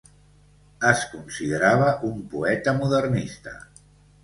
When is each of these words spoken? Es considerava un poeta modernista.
Es 0.91 1.03
considerava 1.11 1.91
un 2.09 2.25
poeta 2.33 2.75
modernista. 2.81 3.57